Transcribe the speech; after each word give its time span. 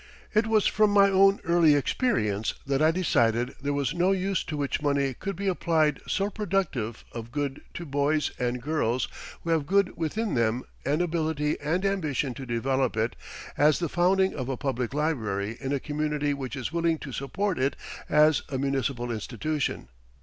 It 0.33 0.47
was 0.47 0.65
from 0.65 0.89
my 0.89 1.11
own 1.11 1.39
early 1.43 1.75
experience 1.75 2.55
that 2.65 2.81
I 2.81 2.89
decided 2.89 3.53
there 3.61 3.71
was 3.71 3.93
no 3.93 4.11
use 4.13 4.43
to 4.45 4.57
which 4.57 4.81
money 4.81 5.13
could 5.13 5.35
be 5.35 5.47
applied 5.47 5.99
so 6.07 6.31
productive 6.31 7.05
of 7.11 7.31
good 7.31 7.61
to 7.75 7.85
boys 7.85 8.31
and 8.39 8.63
girls 8.63 9.07
who 9.43 9.51
have 9.51 9.67
good 9.67 9.95
within 9.95 10.33
them 10.33 10.63
and 10.83 11.03
ability 11.03 11.59
and 11.59 11.85
ambition 11.85 12.33
to 12.33 12.47
develop 12.47 12.97
it, 12.97 13.15
as 13.55 13.77
the 13.77 13.89
founding 13.89 14.33
of 14.33 14.49
a 14.49 14.57
public 14.57 14.95
library 14.95 15.55
in 15.59 15.71
a 15.71 15.79
community 15.79 16.33
which 16.33 16.55
is 16.55 16.73
willing 16.73 16.97
to 16.97 17.11
support 17.11 17.59
it 17.59 17.75
as 18.09 18.41
a 18.49 18.57
municipal 18.57 19.11
institution. 19.11 19.87